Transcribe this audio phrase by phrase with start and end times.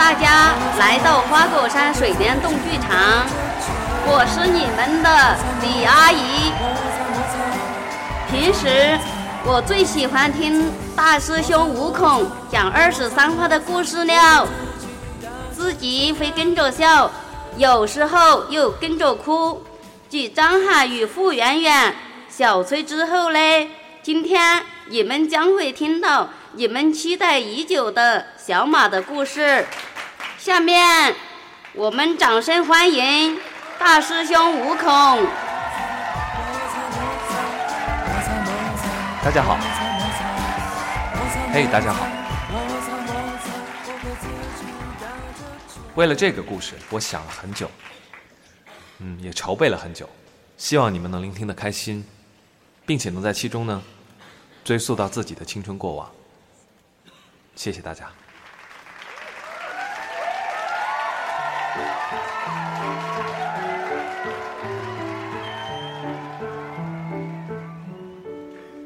[0.00, 3.26] 大家来到花果山水帘洞剧场，
[4.06, 6.50] 我是你们的李阿姨。
[8.30, 8.98] 平时
[9.44, 14.48] 我最喜欢听大师兄悟空讲二十三画的故事了，
[15.52, 17.10] 自己会跟着笑，
[17.58, 19.62] 有时候又跟着哭。
[20.08, 21.94] 继张涵与、傅圆圆、
[22.26, 23.68] 小崔之后嘞，
[24.02, 29.66] 今天你们将会听到你们期待已久的小马的故事。
[30.40, 31.14] 下面
[31.74, 33.38] 我们掌声欢迎
[33.78, 34.88] 大师兄悟空。
[39.22, 39.58] 大家好，
[41.52, 42.06] 嘿，大家好。
[45.94, 47.70] 为了这个故事，我想了很久，
[49.00, 50.08] 嗯，也筹备了很久，
[50.56, 52.02] 希望你们能聆听得开心，
[52.86, 53.82] 并且能在其中呢，
[54.64, 56.10] 追溯到自己的青春过往。
[57.54, 58.10] 谢谢大家。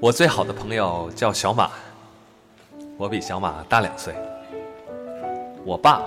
[0.00, 1.70] 我最好的朋友叫小马，
[2.98, 4.14] 我比小马大两岁。
[5.64, 6.02] 我爸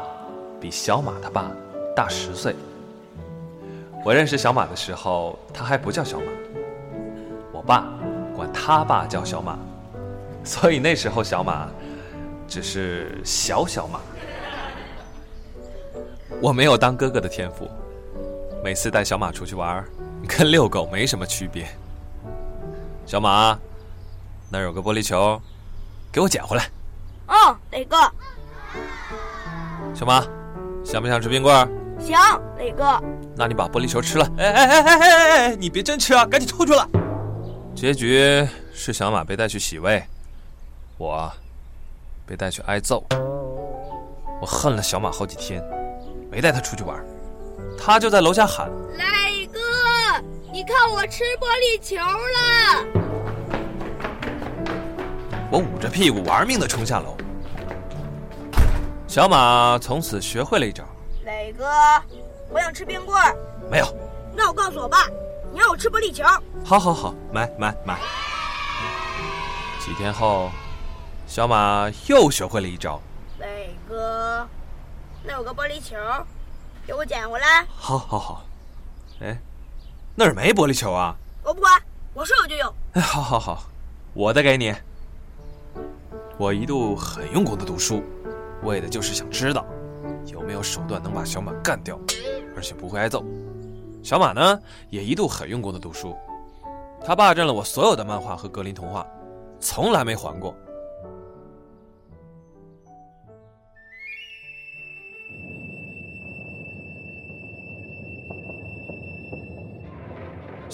[0.61, 1.51] 比小马他爸
[1.95, 2.55] 大十岁。
[4.05, 6.25] 我认识小马的时候，他还不叫小马。
[7.51, 7.87] 我爸
[8.35, 9.57] 管他爸叫小马，
[10.43, 11.67] 所以那时候小马
[12.47, 13.99] 只是小小马。
[16.41, 17.67] 我没有当哥哥的天赋，
[18.63, 19.83] 每次带小马出去玩，
[20.27, 21.67] 跟遛狗没什么区别。
[23.05, 23.57] 小马。
[24.49, 25.41] 那儿有个玻璃球，
[26.09, 26.69] 给我捡回来。
[27.27, 27.97] 哦，磊哥。
[29.93, 30.23] 小马，
[30.85, 31.53] 想不想吃冰棍？
[31.99, 32.17] 行，
[32.57, 32.97] 磊哥。
[33.35, 34.25] 那你把玻璃球吃了。
[34.37, 35.55] 哎哎哎哎哎哎！
[35.57, 36.87] 你别真吃啊，赶紧吐出来。
[37.75, 40.01] 结局是小马被带去洗胃，
[40.97, 41.29] 我
[42.25, 43.05] 被带去挨揍。
[44.39, 45.61] 我恨了小马好几天，
[46.29, 46.97] 没带他出去玩，
[47.77, 49.59] 他就在楼下喊：“磊哥，
[50.51, 52.85] 你看我吃玻璃球了。”
[55.49, 57.15] 我捂着屁股玩命的冲下楼，
[59.07, 60.83] 小马从此学会了一招。
[61.23, 61.65] 磊哥，
[62.49, 63.17] 我想吃冰棍。
[63.71, 63.87] 没有。
[64.35, 65.07] 那我告诉我爸，
[65.53, 66.23] 你让我吃玻璃球。
[66.63, 67.97] 好好好，买买买。
[69.79, 70.51] 几天后，
[71.25, 73.01] 小马又学会了一招。
[73.39, 74.47] 磊哥，
[75.27, 75.97] 那有个玻璃球，
[76.85, 77.65] 给我捡回来。
[77.75, 78.45] 好好好。
[79.19, 79.37] 哎，
[80.15, 81.13] 那儿没玻璃球啊。
[81.43, 81.69] 我不管，
[82.13, 82.73] 我说有就有。
[82.93, 83.63] 哎，好好好，
[84.13, 84.73] 我的给你。
[86.37, 88.01] 我一度很用功的读书，
[88.63, 89.65] 为的就是想知道
[90.27, 91.99] 有没有手段能把小马干掉，
[92.55, 93.21] 而且不会挨揍。
[94.01, 94.57] 小马呢，
[94.89, 96.15] 也一度很用功的读书，
[97.05, 99.05] 他霸占了我所有的漫画和格林童话，
[99.59, 100.55] 从来没还过。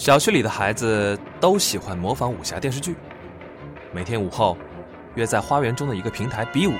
[0.04, 2.94] 小区里的孩子都喜欢模仿武侠电视剧，
[3.90, 4.54] 每天午后。
[5.14, 6.74] 约在花园中的一个平台比武，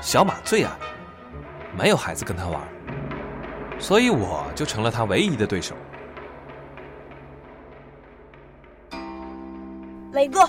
[0.00, 0.70] 小马最矮，
[1.76, 2.60] 没有孩子跟他玩，
[3.80, 5.74] 所以我就成了他唯一的对手。
[10.12, 10.48] 磊哥，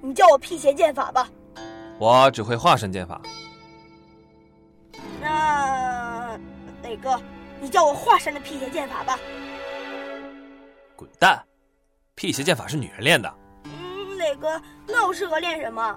[0.00, 1.28] 你叫我辟邪剑法吧。
[1.98, 3.20] 我只会化身剑法。
[5.20, 6.38] 那
[6.84, 7.20] 磊哥，
[7.60, 9.18] 你叫我华山的辟邪剑法吧。
[10.98, 11.40] 滚蛋！
[12.16, 13.32] 辟邪剑法是女人练的。
[13.66, 15.96] 嗯磊哥，那我适合练什么？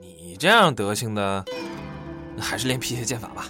[0.00, 1.44] 你这样德行的，
[2.40, 3.46] 还是练辟邪剑法吧。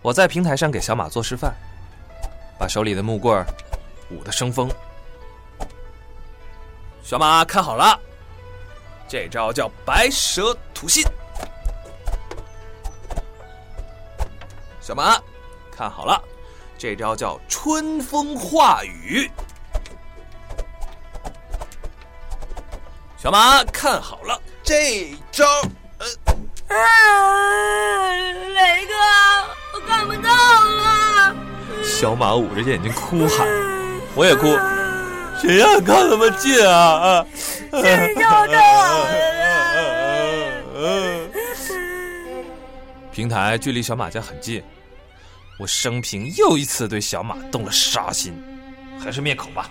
[0.00, 1.54] 我在平台上给小马做示范，
[2.58, 3.44] 把手里的木棍
[4.10, 4.66] 舞得生风。
[7.02, 8.00] 小马看好了，
[9.06, 11.04] 这招叫白蛇吐信。
[14.90, 15.16] 小马
[15.70, 16.20] 看好了。
[16.76, 19.30] 这招叫春风化雨，
[23.16, 25.46] 小马看好了，这招，
[25.98, 26.06] 呃，
[26.74, 28.10] 啊，
[28.52, 28.94] 雷哥，
[29.74, 31.36] 我看不到了。
[31.84, 33.46] 小马捂着眼睛哭喊，
[34.16, 34.48] 我也哭，
[35.40, 37.24] 谁让你靠那么近啊？
[37.80, 39.06] 谁叫着我
[40.74, 41.30] 的？
[43.14, 44.60] 平台距离小马家很近。
[45.60, 48.32] 我生平又一次对小马动了杀心，
[48.98, 49.68] 还是灭口吧。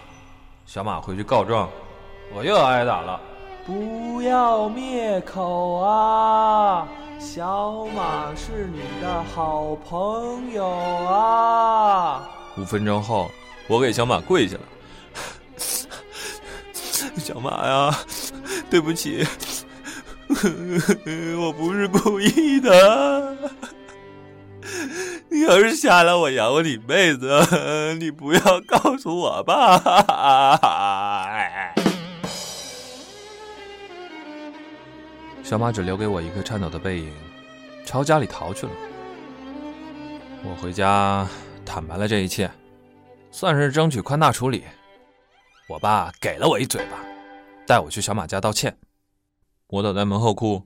[0.67, 1.67] 小马回去告状，
[2.31, 3.19] 我又挨打了。
[3.65, 6.87] 不要灭口啊！
[7.19, 12.29] 小马是你的好朋友啊！
[12.55, 13.31] 五分钟后，
[13.67, 14.61] 我给小马跪下了。
[17.17, 17.99] 小马呀，
[18.69, 19.25] 对不起，
[20.29, 23.35] 我不是故意的。
[25.39, 27.39] 你要是瞎了，我养活你一辈子，
[27.97, 29.79] 你不要告诉我爸。
[35.41, 37.09] 小马只留给我一个颤抖的背影，
[37.85, 38.71] 朝家里逃去了。
[40.43, 41.25] 我回家
[41.65, 42.51] 坦白了这一切，
[43.31, 44.65] 算是争取宽大处理。
[45.69, 46.97] 我爸给了我一嘴巴，
[47.65, 48.77] 带我去小马家道歉。
[49.67, 50.61] 我躲在门后哭，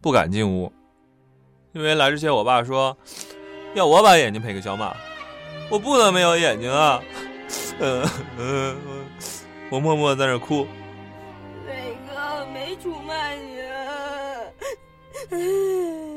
[0.00, 0.72] 不敢进屋，
[1.74, 2.96] 因为来之前我爸说
[3.74, 4.94] 要我把眼睛赔给小马，
[5.70, 7.02] 我不能没有眼睛啊。
[7.80, 8.06] 嗯
[8.38, 8.76] 嗯，
[9.70, 10.66] 我默默在那哭。
[11.66, 13.52] 磊哥没出卖你。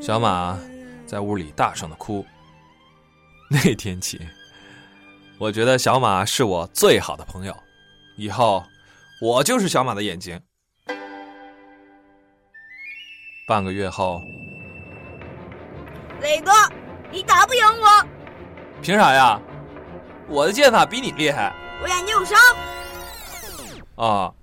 [0.01, 0.59] 小马
[1.05, 2.25] 在屋里大声的哭。
[3.49, 4.19] 那天起，
[5.37, 7.55] 我觉得小马是我最好的朋友。
[8.17, 8.63] 以后，
[9.21, 10.39] 我就是小马的眼睛。
[13.47, 14.21] 半个月后，
[16.19, 16.51] 磊哥，
[17.11, 18.05] 你打不赢我。
[18.81, 19.39] 凭啥呀？
[20.27, 21.53] 我的剑法比你厉害。
[21.81, 22.37] 我眼睛有伤。
[23.95, 24.33] 啊。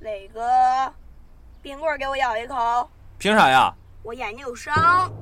[0.00, 0.40] 磊哥，
[1.60, 2.88] 冰棍给我咬一口。
[3.18, 3.74] 凭啥呀？
[4.02, 5.12] 我眼睛有伤。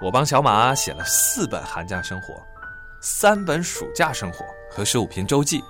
[0.00, 2.34] 我帮小马写了四本寒假生活，
[3.00, 4.44] 三本暑假生活。
[4.72, 5.64] 和十五篇周记，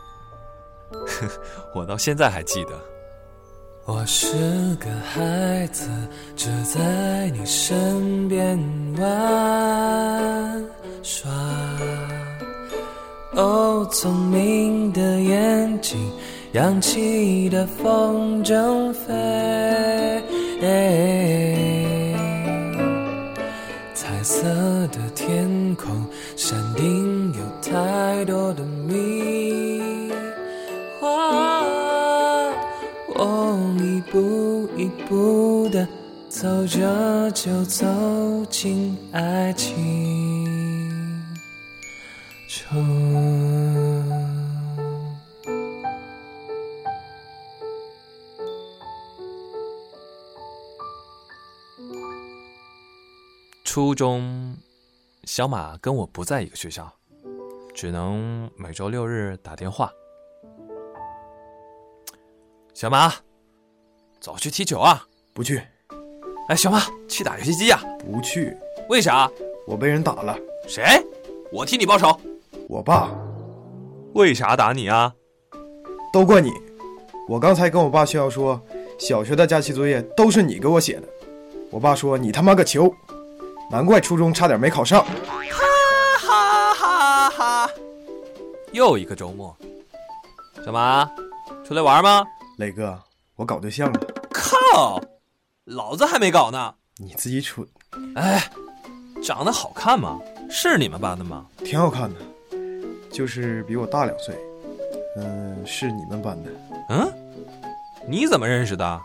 [1.74, 2.78] 我到现在还记得。
[3.92, 4.36] 我是
[4.76, 5.88] 个孩子，
[6.36, 8.56] 只在你身边
[8.96, 10.64] 玩
[11.02, 11.28] 耍。
[13.34, 15.98] 哦，聪明的眼睛，
[16.52, 20.22] 扬起的风筝飞。
[23.92, 24.44] 彩色
[24.92, 29.82] 的天空，山顶有太多的谜
[34.10, 35.86] 步一步的
[36.28, 37.86] 走着，就走
[38.50, 40.44] 进爱情
[42.48, 42.76] 中。
[53.64, 54.56] 初中，
[55.22, 56.92] 小马跟我不在一个学校，
[57.72, 59.88] 只能每周六日打电话。
[62.74, 63.12] 小马，
[64.20, 65.02] 走去踢球啊？
[65.32, 65.62] 不去。
[66.48, 67.80] 哎，小马，去打游戏机呀？
[67.98, 68.54] 不去。
[68.88, 69.30] 为啥？
[69.66, 70.36] 我被人打了。
[70.68, 70.82] 谁？
[71.50, 72.14] 我替你报仇。
[72.68, 73.10] 我爸。
[74.14, 75.12] 为啥打你啊？
[76.12, 76.50] 都怪你！
[77.28, 78.60] 我刚才跟我爸炫耀说，
[78.98, 81.08] 小学的假期作业都是你给我写的。
[81.70, 82.92] 我爸说你他妈个球！
[83.70, 87.70] 难怪初中差点没考上，哈哈哈哈！
[88.72, 89.56] 又一个周末，
[90.64, 91.08] 小马，
[91.64, 92.26] 出来玩吗？
[92.58, 92.98] 磊哥，
[93.36, 94.00] 我搞对象了。
[94.72, 95.02] 靠，
[95.64, 96.74] 老子还没搞呢。
[96.96, 97.66] 你自己蠢。
[98.14, 98.50] 哎，
[99.22, 100.20] 长得好看吗？
[100.48, 101.46] 是你们班的吗？
[101.64, 102.20] 挺好看的，
[103.10, 104.38] 就是比我大两岁。
[105.16, 106.50] 嗯，是你们班的。
[106.88, 107.12] 嗯，
[108.06, 109.00] 你怎么认识的？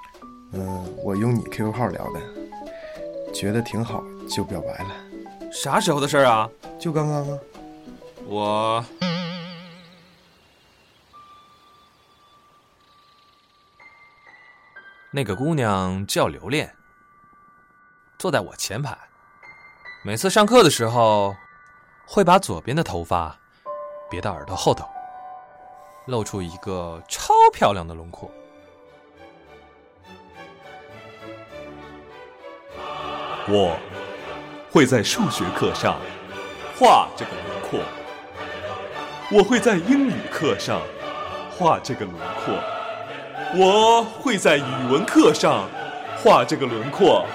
[0.53, 4.03] 嗯，我用你 QQ 号聊的，觉得挺好。
[4.27, 6.50] 就表白了，啥时候的事儿啊？
[6.79, 7.38] 就刚刚啊。
[8.27, 8.84] 我
[15.15, 16.75] 那个姑娘叫刘恋，
[18.19, 18.98] 坐在我前排。
[20.03, 21.34] 每次上课的时候，
[22.05, 23.34] 会把左边的头发
[24.10, 24.86] 别到耳朵后头，
[26.07, 28.29] 露出一个超漂亮的轮廓。
[33.48, 33.79] 我。
[34.69, 35.98] 会在数学课上
[36.77, 37.79] 画这个轮廓，
[39.31, 40.81] 我会在英语课上
[41.50, 42.53] 画这个轮廓，
[43.58, 45.70] 我会在语文课上
[46.18, 47.25] 画这个轮廓，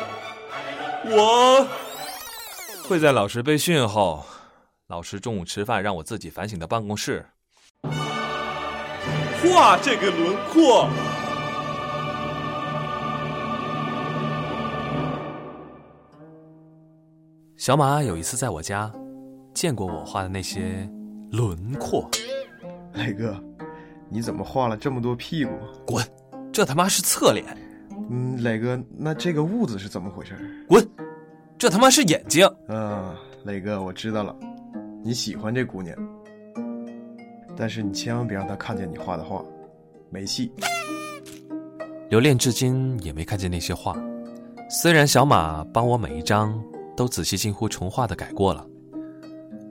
[1.05, 1.67] 我
[2.89, 4.25] 会在老师被训后，
[4.89, 7.27] 老师中午吃饭让我自己反省的办公室
[9.43, 10.89] 画这个轮廓。
[17.57, 18.91] 小马有一次在我家
[19.55, 20.89] 见过我画的那些
[21.31, 22.09] 轮廓。
[22.95, 23.39] 磊哥，
[24.11, 25.53] 你怎么画了这么多屁股？
[25.87, 26.05] 滚！
[26.53, 27.47] 这他妈是侧脸。
[28.11, 30.35] 嗯，磊哥，那这个痦子是怎么回事？
[30.69, 30.87] 滚！
[31.57, 32.47] 这他妈是眼睛。
[32.69, 33.15] 嗯，
[33.45, 34.35] 磊哥，我知道了，
[35.03, 35.97] 你喜欢这姑娘，
[37.57, 39.43] 但是你千万别让她看见你画的画，
[40.11, 40.53] 没戏。
[42.09, 43.97] 留恋至今也没看见那些画，
[44.69, 46.61] 虽然小马帮我每一张。
[46.97, 48.67] 都仔细近乎重画的改过了。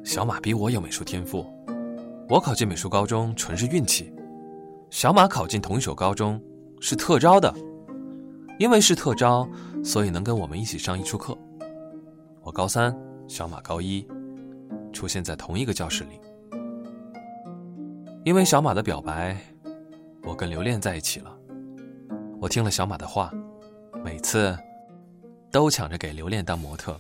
[0.04, 1.46] 小马比我有美术天赋，
[2.28, 4.12] 我考进美术高中纯是运气。
[4.90, 6.42] 小马考进同一所高中
[6.82, 7.54] 是特招的，
[8.58, 9.48] 因为是特招，
[9.84, 11.38] 所以能跟我们一起上一处课。
[12.42, 12.96] 我高三，
[13.28, 14.06] 小马高一，
[14.92, 16.20] 出现在同一个教室里。
[18.26, 19.38] 因为小马的表白，
[20.24, 21.32] 我跟刘恋在一起了。
[22.42, 23.32] 我听了小马的话，
[24.04, 24.58] 每次
[25.52, 27.00] 都抢着给刘恋当模特。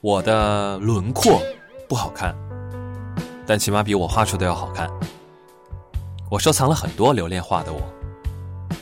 [0.00, 1.40] 我的轮廓
[1.88, 2.34] 不好看，
[3.46, 4.90] 但起码比我画出的要好看。
[6.30, 7.80] 我收藏了很多留恋画的我，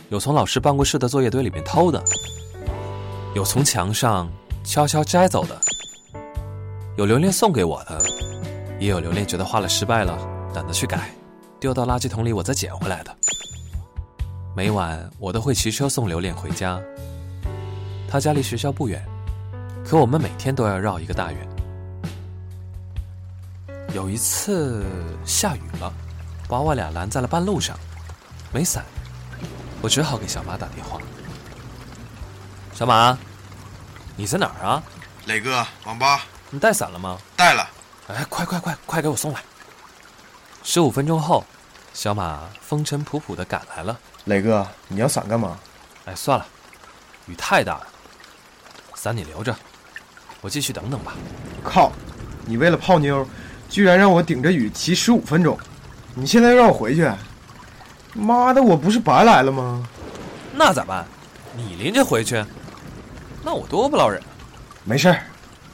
[0.08, 2.02] 有从老师办公室的作业堆里面偷的，
[3.34, 4.30] 有从墙上
[4.64, 5.60] 悄悄摘走的，
[6.96, 8.00] 有留恋送给我的，
[8.78, 10.16] 也有留恋觉得画了失败了，
[10.54, 11.10] 懒得去改，
[11.60, 13.14] 丢到垃圾桶里我再捡回来的。
[14.54, 16.80] 每晚我都会骑车送刘恋回家，
[18.08, 19.04] 他家离学校不远。
[19.84, 21.51] 可我们每天都要绕一个大圆。
[23.94, 24.86] 有一次
[25.26, 25.92] 下雨了，
[26.48, 27.78] 把我俩拦在了半路上，
[28.50, 28.82] 没伞，
[29.82, 30.98] 我只好给小马打电话。
[32.72, 33.16] 小马，
[34.16, 34.82] 你在哪儿啊？
[35.26, 37.18] 磊哥，网吧你带伞了吗？
[37.36, 37.68] 带了。
[38.08, 39.40] 哎，快快快，快给我送来！
[40.62, 41.44] 十五分钟后，
[41.92, 43.98] 小马风尘仆仆的赶来了。
[44.24, 45.58] 磊哥，你要伞干嘛？
[46.06, 46.46] 哎，算了，
[47.26, 47.86] 雨太大了，
[48.94, 49.54] 伞你留着。
[50.40, 51.12] 我继续等等吧。
[51.62, 51.92] 靠！
[52.44, 53.24] 你为了泡妞，
[53.72, 55.58] 居然让我顶着雨骑十五分钟，
[56.14, 57.10] 你现在又让我回去？
[58.12, 59.82] 妈的，我不是白来了吗？
[60.52, 61.06] 那咋办？
[61.56, 62.44] 你拎着回去，
[63.42, 64.22] 那我多不落人。
[64.84, 65.22] 没事儿，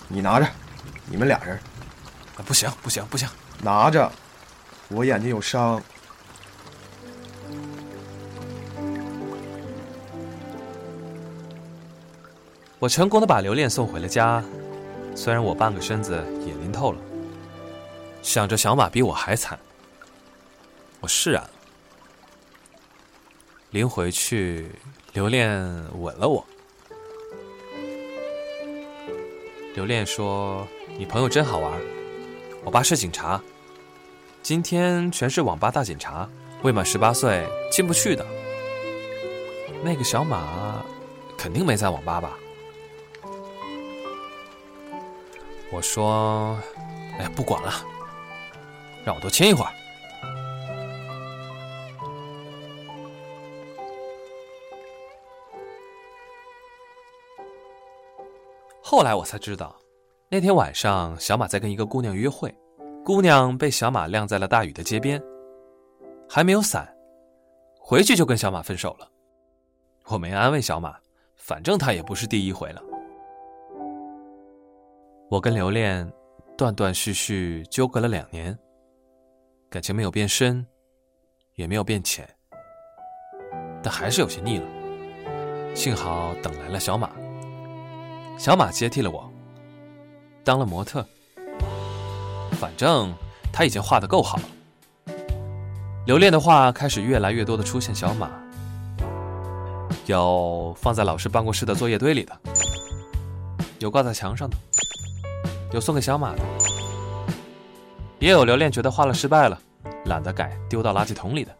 [0.06, 0.46] 你拿着。
[1.06, 1.58] 你们俩人。
[2.46, 3.28] 不行不行不行，
[3.64, 4.08] 拿着，
[4.86, 5.82] 我眼睛有伤。
[12.78, 14.40] 我成功的把刘恋送回了家，
[15.16, 16.98] 虽然我半个身子也淋透了。
[18.22, 19.58] 想着小马比我还惨，
[21.00, 21.50] 我释然了。
[23.70, 24.70] 临回去，
[25.12, 25.50] 刘恋
[26.00, 26.44] 吻了我。
[29.74, 30.66] 刘恋说
[30.98, 31.80] ：“你朋友真好玩。”
[32.64, 33.40] 我爸是警察，
[34.42, 36.28] 今天全市网吧大检查，
[36.62, 38.26] 未满十八岁进不去的。
[39.82, 40.84] 那个小马
[41.36, 42.36] 肯定没在网吧吧？
[45.70, 46.58] 我说
[47.20, 47.72] ：“哎，不管了，
[49.08, 49.72] 让我多亲一会儿。”
[58.82, 59.74] 后来我才知道，
[60.28, 62.54] 那天晚上小马在跟一个姑娘约会，
[63.02, 65.22] 姑娘被小马晾在了大雨的街边，
[66.28, 66.86] 还没有伞，
[67.80, 69.10] 回去就跟小马分手了。
[70.06, 70.96] 我没安慰小马，
[71.36, 72.82] 反正他也不是第一回了。
[75.30, 76.10] 我跟刘恋
[76.56, 78.58] 断断续续纠葛了两年，
[79.70, 80.64] 感情没有变深，
[81.54, 82.26] 也没有变浅，
[83.82, 84.66] 但还是有些腻了。
[85.74, 87.10] 幸好等来了小马，
[88.38, 89.30] 小马接替了我，
[90.42, 91.06] 当了模特。
[92.52, 93.14] 反正
[93.52, 95.14] 他已经画的够好了。
[96.06, 98.30] 留恋的画开始越来越多的出现小马，
[100.06, 102.34] 有放在老师办公室的作业堆里的，
[103.80, 104.56] 有挂在墙上的。
[105.72, 106.38] 有送给小马的，
[108.20, 109.56] 也有留恋觉得画了失败了，
[110.06, 111.54] 懒得改，丢到垃圾桶里的。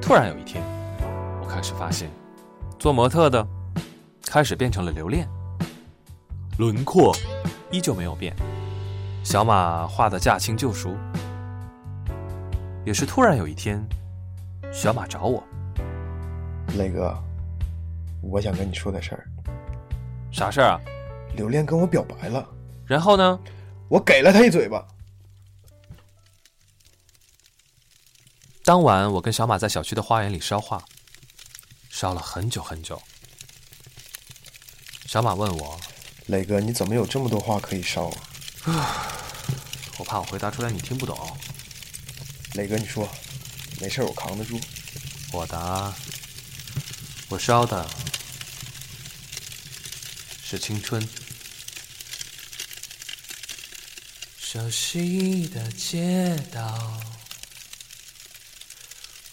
[0.00, 0.62] 突然有一天，
[1.40, 2.08] 我开始发现，
[2.78, 3.44] 做模特的
[4.24, 5.28] 开始变成了留恋，
[6.58, 7.12] 轮廓
[7.72, 8.32] 依旧没有变，
[9.24, 10.96] 小马画的驾轻就熟。
[12.84, 13.84] 也是突然有一天，
[14.72, 15.42] 小马找我，
[16.78, 17.16] 磊哥，
[18.20, 19.26] 我想跟你说点事儿。
[20.30, 20.80] 啥事儿啊？
[21.34, 22.46] 留恋跟我表白了。
[22.86, 23.40] 然后呢？
[23.88, 24.86] 我给了他一嘴巴。
[28.64, 30.84] 当晚，我跟小马在小区的花园里烧画，
[31.90, 33.02] 烧了很久很久。
[35.06, 35.80] 小马问我
[36.26, 38.08] ：“磊哥，你怎么有这么多画可以烧
[38.64, 39.12] 啊？”
[39.98, 41.36] 我怕我回答出来你听不懂。
[42.54, 43.08] 磊哥，你说，
[43.80, 44.60] 没事，我扛得住。
[45.32, 45.92] 我答
[47.28, 47.84] ：“我烧的
[50.44, 51.02] 是青春。”
[54.38, 57.00] 熟悉的街道，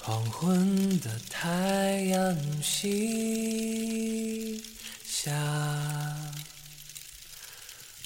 [0.09, 4.59] 黄昏的太阳西
[5.05, 5.31] 下，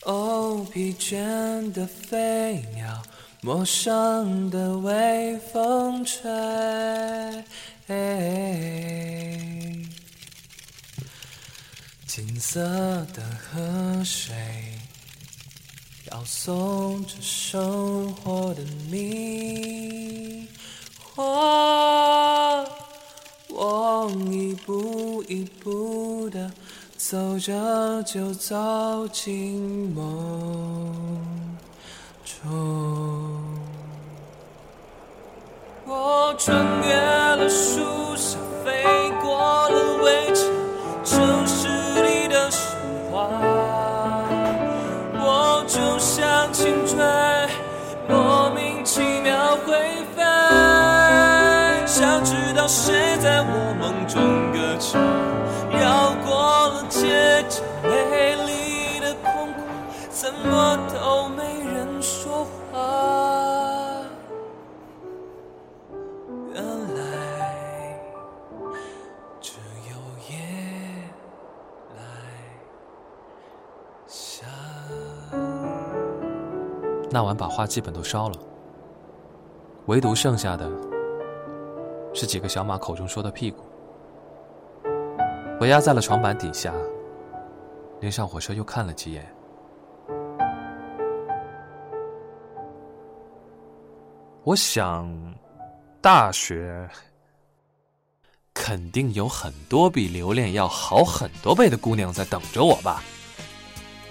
[0.01, 3.01] 哦，疲倦的飞鸟，
[3.39, 6.29] 陌生的微风吹，
[12.05, 12.60] 金色
[13.13, 14.36] 的河水。
[16.12, 20.45] 咬送着生活的迷
[21.15, 22.65] 我。
[23.50, 26.51] 我一步一步的
[26.98, 31.58] 走着，就走进梦
[32.25, 32.41] 中。
[35.86, 36.55] 我穿
[36.88, 37.82] 越了树
[77.13, 78.36] 那晚把画基本都烧了，
[79.86, 80.67] 唯独剩下的
[82.12, 83.63] 是几个小马口中说的屁股。
[85.60, 86.74] 我压在了床板底下，
[88.00, 89.32] 临上火车又看了几眼。
[94.43, 95.08] 我想，
[96.01, 96.89] 大学
[98.55, 103.03] 肯定有很多比留恋要好很多倍的姑娘在等着我吧。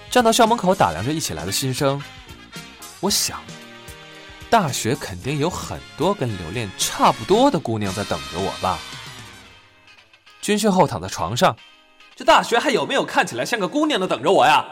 [0.09, 2.01] 站到校门口打量着一起来的新生，
[3.03, 3.43] 我想，
[4.49, 8.79] 大学肯定有很多跟留恋差不多的姑娘在等着我吧。
[10.41, 11.53] 军训后躺在床上，
[12.15, 14.65] 这大学还有没有看起来像个姑娘的等着我呀？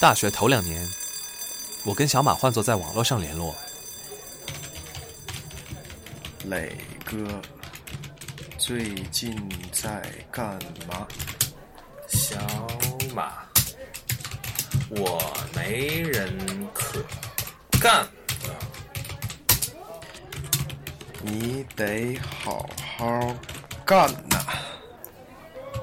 [0.00, 0.84] 大学头两年，
[1.84, 3.54] 我跟小马换作在网络上联络。
[6.46, 7.40] 磊哥，
[8.58, 10.02] 最近在
[10.32, 11.06] 干嘛？
[12.08, 12.36] 小
[13.14, 13.45] 马，
[14.90, 16.36] 我没人
[16.72, 17.04] 可
[17.80, 18.08] 干了。
[21.22, 23.34] 你得好好
[23.84, 24.38] 干呐！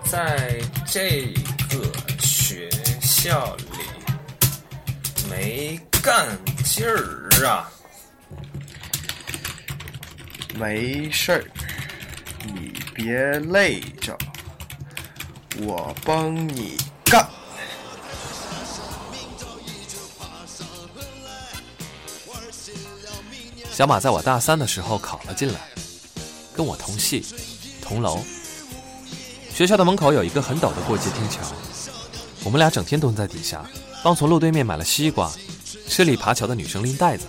[0.06, 1.34] 在这
[1.70, 2.70] 个学
[3.02, 3.80] 校里
[5.30, 6.28] 没干
[6.63, 7.70] 劲儿啊！
[10.56, 11.44] 没事儿，
[12.46, 14.18] 你别累着，
[15.60, 17.28] 我帮你干。
[23.74, 25.60] 小马在我大三的时候考了进来，
[26.56, 27.26] 跟我同系、
[27.82, 28.20] 同楼。
[29.52, 31.40] 学校的门口有一个很陡的过街天桥，
[32.44, 33.66] 我们俩整天蹲在底下，
[34.04, 35.32] 帮从路对面买了西瓜，
[35.88, 37.26] 吃里爬桥的女生拎袋子。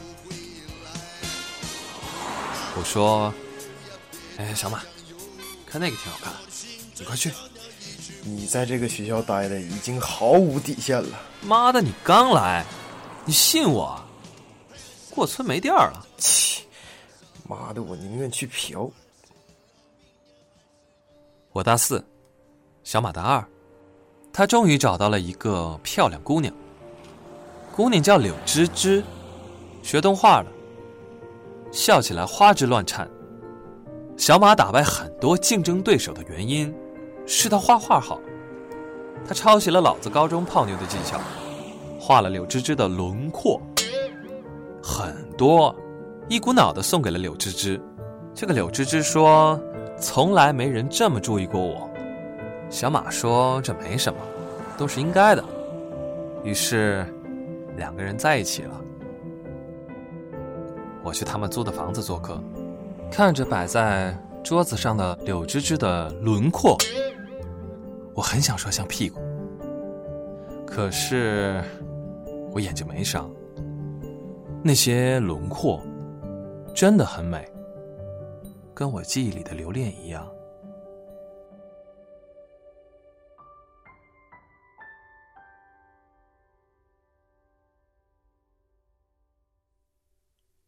[2.77, 3.33] 我说
[4.37, 4.83] ：“哎，小马，
[5.65, 6.31] 看那个挺好看，
[6.99, 7.33] 你快去。”
[8.23, 11.19] 你在这个学校待的已经毫无底线了。
[11.41, 12.67] 妈的，你刚来，
[13.25, 13.99] 你信我？
[15.09, 16.07] 过村没店儿了。
[16.25, 16.65] 切！
[17.47, 18.91] 妈的，我宁愿去嫖。
[21.53, 22.03] 我大四，
[22.83, 23.47] 小马大二，
[24.33, 26.53] 他终于找到了一个漂亮姑娘。
[27.77, 29.05] 姑娘叫柳芝芝，
[29.83, 30.49] 学动画的，
[31.71, 33.09] 笑起来花枝乱颤。
[34.17, 36.75] 小马打败很多竞争对手的原因，
[37.27, 38.19] 是他画画好。
[39.27, 41.21] 他抄袭了老子高中泡妞的技巧，
[42.01, 43.61] 画了柳芝芝的轮廓，
[44.83, 45.75] 很多，
[46.29, 47.81] 一股脑的送给了柳枝枝。
[48.35, 49.61] 这个柳枝枝说。
[49.97, 51.89] 从来没人这么注意过我。
[52.69, 54.19] 小马说：“这没什么，
[54.77, 55.45] 都是应该的。”
[56.43, 57.07] 于是，
[57.77, 58.81] 两个人在一起了。
[61.05, 62.43] 我去他们租的房子做客，
[63.09, 66.77] 看着摆在桌子上的柳枝枝的轮廓，
[68.13, 69.21] 我很想说像屁股，
[70.67, 71.63] 可是
[72.53, 73.31] 我眼睛没伤。
[74.61, 75.81] 那些轮廓
[76.75, 77.49] 真的很美。
[78.75, 80.29] 跟我记忆里的留恋一样。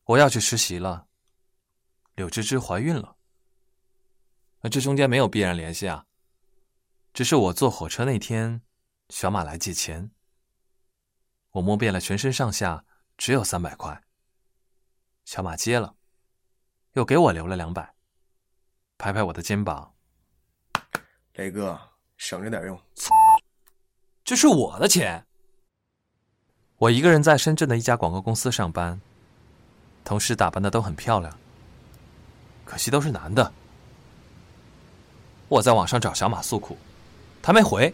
[0.05, 1.09] 我要去实习了，
[2.15, 3.17] 柳芝芝怀孕了。
[4.61, 6.07] 那这中间没有必然联系啊，
[7.13, 8.63] 只是我坐火车那天，
[9.09, 10.13] 小马来借钱，
[11.51, 12.85] 我摸遍了全身上下，
[13.19, 14.06] 只有三百块。
[15.27, 15.93] 小马接了，
[16.93, 17.95] 又给我留了两百。
[18.97, 19.93] 拍拍我的肩膀，
[21.35, 21.77] 雷哥，
[22.17, 22.81] 省着点用。
[24.25, 25.27] 这是我的钱。
[26.77, 29.01] 我一个人在深圳的一家广告公司上班，
[30.05, 31.37] 同事打扮的都很漂亮，
[32.65, 33.53] 可惜都是男的。
[35.49, 36.79] 我在网上找小马诉苦，
[37.43, 37.93] 他没回。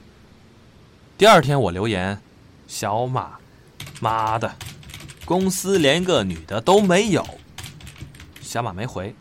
[1.17, 2.21] 第二天我留言
[2.69, 3.41] ：“小马，
[4.03, 4.55] 妈的，
[5.33, 7.27] 公司连个女的都没有。”
[8.43, 9.15] 小马没回。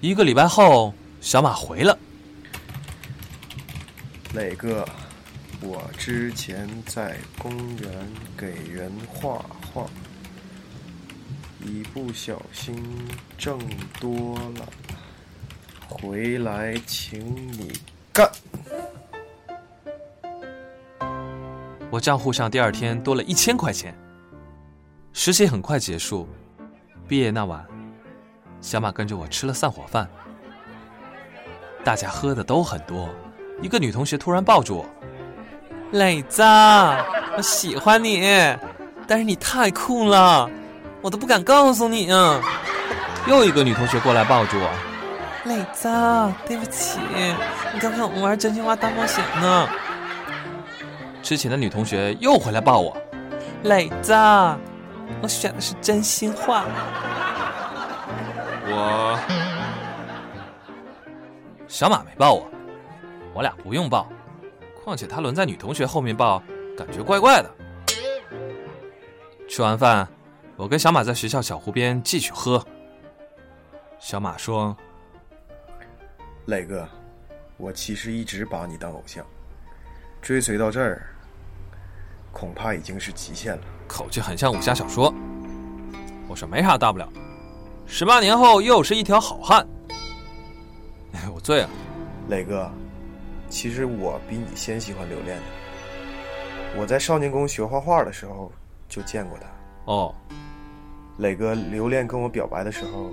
[0.00, 1.98] 一个礼拜后，小马回了。
[4.32, 4.88] 磊哥，
[5.60, 9.90] 我之前在公园给人画画，
[11.64, 12.80] 一不小心
[13.36, 13.58] 挣
[13.98, 14.68] 多了，
[15.88, 17.72] 回来请你
[18.12, 18.30] 干。
[21.92, 23.94] 我账户上第二天多了一千块钱。
[25.12, 26.26] 实习很快结束，
[27.06, 27.62] 毕业那晚，
[28.62, 30.08] 小马跟着我吃了散伙饭，
[31.84, 33.10] 大家喝的都很多。
[33.60, 34.86] 一个女同学突然抱住我
[35.92, 36.42] ：“磊子，
[37.36, 38.22] 我喜欢你，
[39.06, 40.48] 但是你太酷了，
[41.02, 42.40] 我都不敢告诉你啊。”
[43.28, 44.70] 又一个女同学过来抱住我
[45.44, 45.90] ：“磊子，
[46.46, 46.98] 对不起，
[47.74, 49.68] 你刚看我们玩真心话大冒险呢。”
[51.22, 52.96] 之前的女同学又回来抱我
[53.64, 54.12] ：“磊子，
[55.22, 56.64] 我选的是真心话。”
[58.66, 59.18] 我
[61.68, 62.46] 小马没抱我。
[63.32, 64.08] 我俩不用抱，
[64.82, 66.42] 况且他轮在女同学后面抱，
[66.76, 67.50] 感觉怪怪的。
[69.48, 70.06] 吃完饭，
[70.56, 72.64] 我跟小马在学校小湖边继续喝。
[73.98, 74.76] 小马说
[76.46, 76.88] ：“磊哥，
[77.56, 79.24] 我其实一直把你当偶像，
[80.22, 81.02] 追随到这儿，
[82.32, 85.12] 恐怕已经是极限了。”口气很像武侠小说。
[86.28, 87.06] 我说没啥大不了，
[87.86, 89.66] 十八年后又是一条好汉。
[91.12, 91.68] 哎 我醉了，
[92.28, 92.70] 磊哥。
[93.50, 95.42] 其实我比你先喜欢刘恋的。
[96.80, 98.50] 我在少年宫学画画的时候
[98.88, 99.92] 就见过他。
[99.92, 100.14] 哦，
[101.18, 103.10] 磊哥，刘恋跟我表白的时候，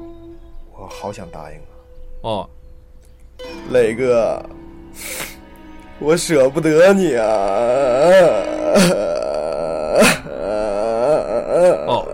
[0.72, 1.68] 我好想答应啊。
[2.22, 2.50] 哦，
[3.70, 4.42] 磊哥，
[6.02, 7.26] 我舍不得你啊。
[11.88, 12.06] 哦。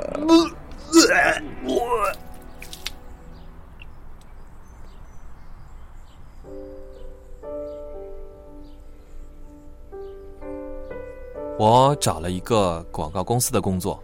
[11.57, 14.03] 我找了一个广告公司的工作，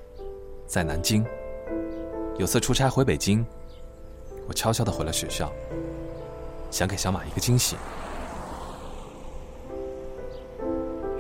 [0.66, 1.26] 在南京。
[2.38, 3.46] 有次出差回北京，
[4.48, 5.52] 我悄悄的回了学校，
[6.72, 7.76] 想给小马一个惊喜。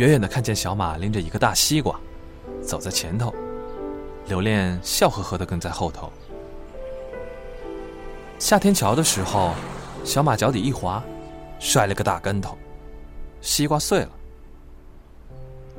[0.01, 1.95] 远远的看见小马拎着一个大西瓜，
[2.59, 3.31] 走在前头，
[4.25, 6.11] 刘恋笑呵呵的跟在后头。
[8.39, 9.53] 夏天桥的时候，
[10.03, 11.03] 小马脚底一滑，
[11.59, 12.57] 摔了个大跟头，
[13.41, 14.09] 西瓜碎了。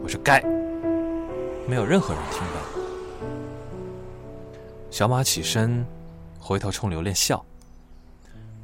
[0.00, 0.40] 我说该，
[1.66, 3.26] 没有任何人听到。
[4.88, 5.84] 小马起身，
[6.38, 7.44] 回头冲刘恋笑。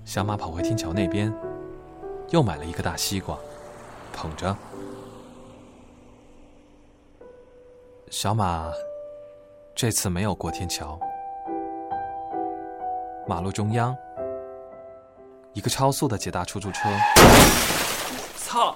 [0.05, 1.35] 小马跑回天桥那边，
[2.31, 3.37] 又买了一个大西瓜，
[4.13, 4.57] 捧着。
[8.11, 8.73] 小马
[9.75, 10.99] 这次没有过天桥，
[13.27, 13.95] 马路中央，
[15.53, 16.89] 一个超速的捷达出租车。
[18.37, 18.75] 操！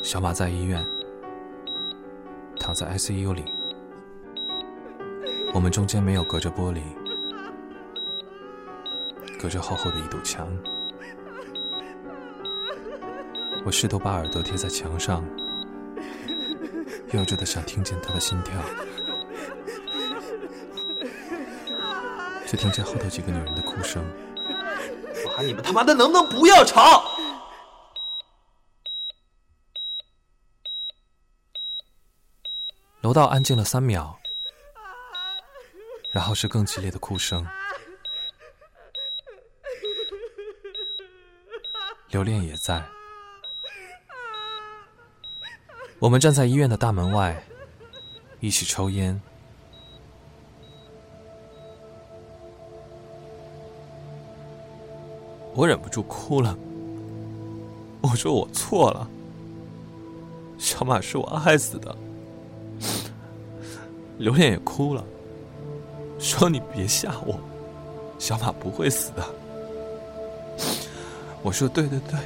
[0.00, 0.84] 小马在医院
[2.60, 3.44] 躺在 ICU 里，
[5.52, 6.80] 我们中间没有隔着玻璃，
[9.40, 10.48] 隔着厚厚的一堵墙。
[13.64, 15.24] 我试图把耳朵贴在墙上，
[17.12, 18.52] 幼稚的想听见他的心跳，
[22.46, 24.04] 却听见后头几个女人的哭声。
[25.24, 27.04] 我喊你们他妈的能不能不要吵？
[33.00, 34.18] 楼道安静了三秒，
[36.10, 37.46] 然后是更激烈的哭声。
[42.08, 42.86] 留恋也在，
[46.04, 47.42] 我们站在医院的大门外，
[48.40, 49.18] 一起抽烟。
[55.54, 56.54] 我忍不住哭了，
[58.02, 59.08] 我说我错了，
[60.58, 61.96] 小马是我害死的。
[64.18, 65.02] 刘恋也哭了，
[66.18, 67.40] 说：“你别吓我，
[68.18, 69.24] 小马不会死的。”
[71.42, 72.20] 我说：“对对对。”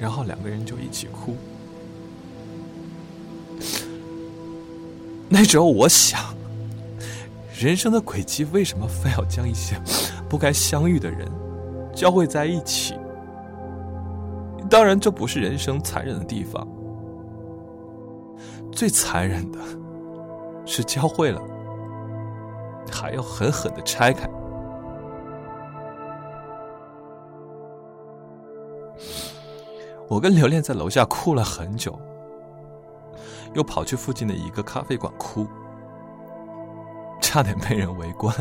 [0.00, 1.36] 然后两个人就一起哭。
[5.30, 6.34] 那时候我想，
[7.58, 9.76] 人生的轨迹为什么非要将一些
[10.28, 11.30] 不该相遇的人
[11.94, 12.94] 交汇在一起？
[14.70, 16.66] 当然，这不是人生残忍的地方，
[18.72, 19.58] 最残忍的。
[20.70, 21.40] 是教会了，
[22.92, 24.28] 还要狠狠的拆开。
[30.06, 31.98] 我跟刘恋在楼下哭了很久，
[33.54, 35.46] 又跑去附近的一个咖啡馆哭，
[37.20, 38.34] 差点被人围观，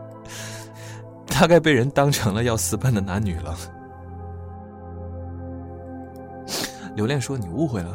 [1.26, 3.54] 大概被人当成了要私奔的男女了。
[6.94, 7.94] 刘恋说：“你误会了，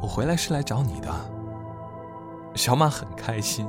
[0.00, 1.08] 我回来是来找你的。”
[2.54, 3.66] 小马很开心，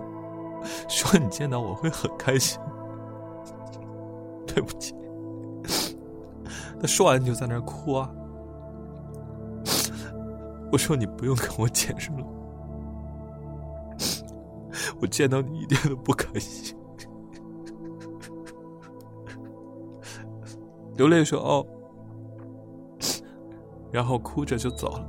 [0.87, 2.59] 说：“你见到我会很开心。
[4.45, 4.93] ”对不起。
[6.79, 8.07] 他说完就在那儿哭啊！
[10.71, 12.25] 我说你不用跟我解释了，
[15.01, 16.75] 我见到你一点都不开心。
[20.95, 21.65] 流泪说：“哦。”
[23.91, 25.07] 然后哭着就走了。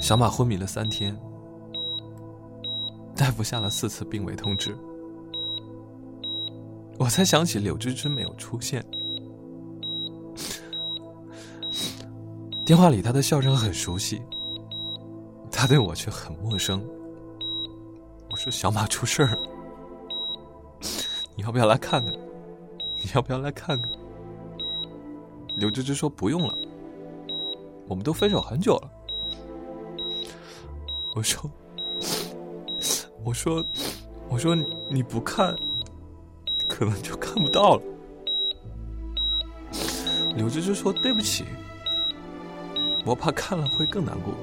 [0.00, 1.16] 小马昏迷了三天。
[3.16, 4.76] 大夫下了四次病危通知，
[6.98, 8.84] 我才想起柳芝芝没有出现。
[12.64, 14.22] 电话里她的笑声很熟悉，
[15.50, 16.84] 她对我却很陌生。
[18.30, 19.42] 我说：“小马出事儿了，
[21.36, 22.14] 你要不要来看看？
[23.02, 23.90] 你要不要来看看？”
[25.56, 26.54] 柳芝芝说：“不用了，
[27.86, 28.90] 我们都分手很久了。”
[31.14, 31.50] 我说。
[33.24, 33.64] 我说
[34.28, 34.54] ：“我说
[34.90, 35.56] 你不看，
[36.76, 37.82] 可能就看不到了。”
[40.36, 41.44] 柳芝芝说：“对不起，
[43.06, 44.34] 我怕看了会更难过。”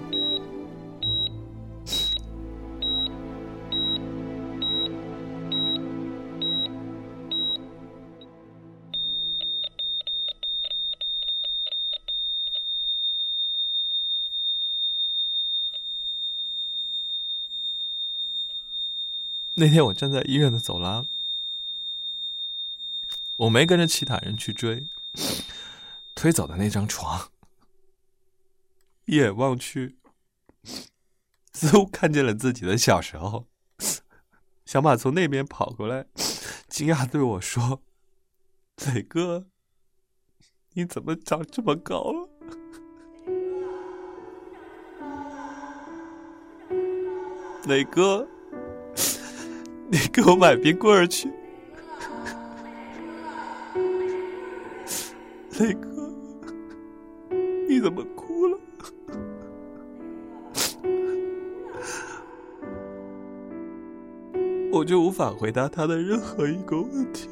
[19.54, 21.06] 那天我站在医院的走廊，
[23.42, 24.88] 我没跟着其他人去追，
[26.16, 27.32] 推走的那张床，
[29.06, 29.98] 一眼望去，
[31.52, 33.48] 似乎看见了自己的小时候。
[34.64, 36.06] 小马从那边跑过来，
[36.68, 37.82] 惊讶对我说
[38.94, 39.48] ：“磊哥，
[40.74, 42.30] 你怎么长这么高了？”
[47.66, 48.28] 磊哥。
[49.90, 51.28] 你给我买冰棍儿去，
[55.60, 55.90] 磊哥，
[57.68, 58.58] 你怎么哭了？
[64.72, 67.28] 我就无法回答他的任何一个问题。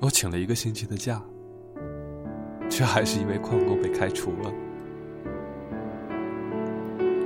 [0.00, 1.22] 我请了一个星期的假。
[2.72, 4.50] 却还是因为旷工被开除了。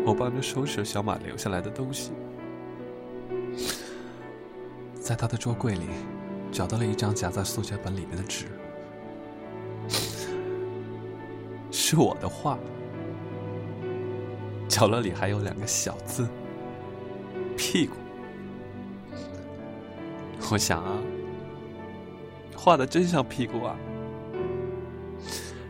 [0.07, 2.13] 我帮着收拾小马留下来的东西，
[4.95, 5.89] 在他的桌柜里
[6.53, 8.47] 找到了一张夹在速写本里面的纸，
[11.73, 12.57] 是我的画，
[14.69, 16.29] 角落里还有两个小字
[17.59, 17.97] “屁股”。
[20.53, 21.03] 我想啊，
[22.57, 23.77] 画的真像屁股啊。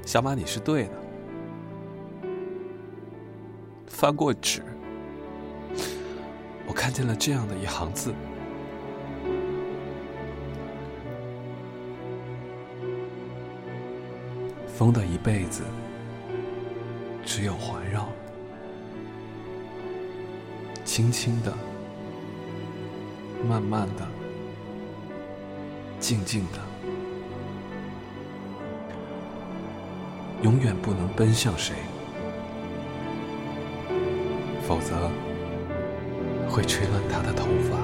[0.05, 1.06] 小马，你是对的。
[3.99, 4.63] 翻过纸，
[6.67, 8.15] 我看见了这样的一行字：
[14.67, 15.63] 风的一辈子，
[17.25, 18.07] 只有环绕，
[20.85, 21.51] 轻轻的，
[23.49, 24.07] 慢慢的，
[25.99, 26.59] 静静的。
[30.43, 31.77] 永远不能奔向谁，
[34.67, 35.09] 否则
[36.51, 37.79] 会吹乱他的头发，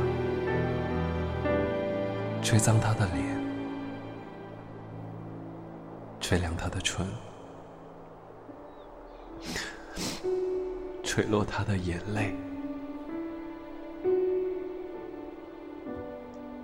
[2.43, 3.25] 吹脏他的脸，
[6.21, 7.07] 吹凉他的唇，
[11.05, 12.35] 吹落他的眼泪。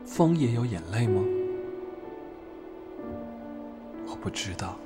[0.05, 1.23] 风也有眼泪吗？
[4.09, 4.77] 我不知道。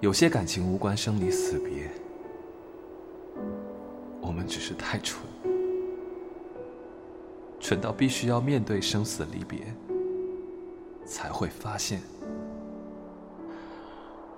[0.00, 1.90] 有些感情无关生离死别，
[4.88, 5.20] 太蠢，
[7.58, 9.74] 蠢到必须要面对生死离别，
[11.04, 12.00] 才会发现，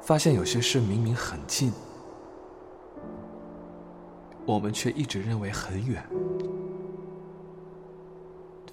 [0.00, 1.70] 发现有些事明明很近，
[4.46, 6.02] 我们却一直认为很远。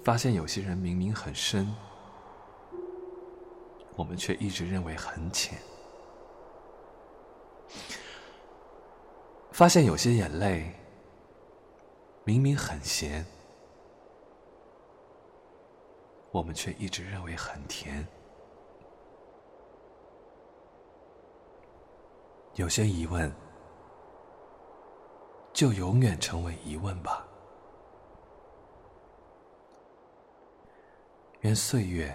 [0.02, 1.70] 发现有些人明明很深，
[3.96, 5.58] 我们却一直认为很浅。
[9.52, 10.72] 发现有些眼泪
[12.26, 13.24] 明明很咸，
[16.32, 18.04] 我们却一直认为很甜。
[22.54, 23.32] 有些疑问，
[25.52, 27.24] 就永远成为疑问吧。
[31.42, 32.12] 愿岁月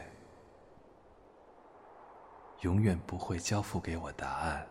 [2.60, 4.68] 永远不会交付给我答案。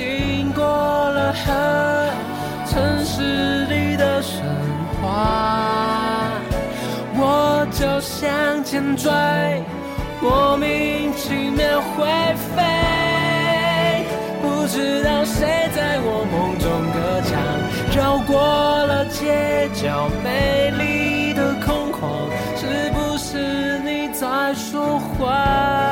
[0.00, 1.52] 经过了河，
[2.66, 4.42] 城市里的神
[5.02, 6.30] 话，
[7.14, 9.12] 我就向前追，
[10.22, 12.06] 莫名其妙会
[12.56, 14.06] 飞，
[14.40, 17.36] 不知道谁在我梦中歌唱，
[17.94, 18.40] 绕过
[18.86, 22.00] 了街角美丽的空旷，
[22.56, 25.89] 是不是你在说话？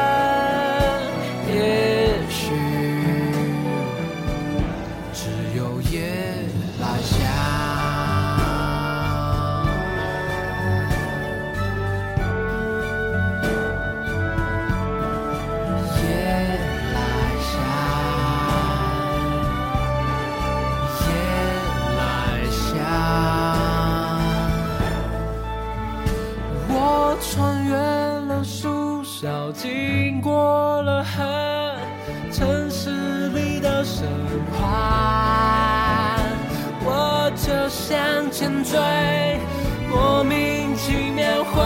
[39.91, 41.63] 莫名其妙会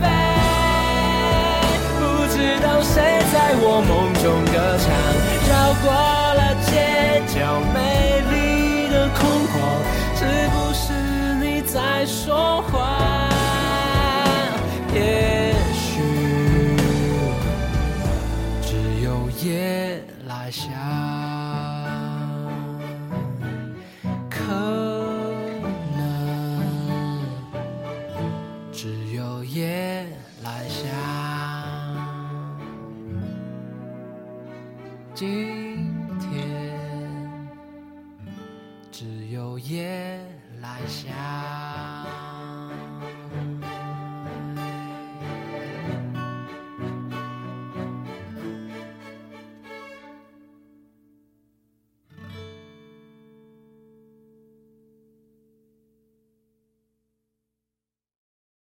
[0.00, 0.04] 飞，
[1.98, 2.00] 不
[2.32, 2.94] 知道谁
[3.32, 4.86] 在我梦中歌唱，
[5.48, 5.86] 绕过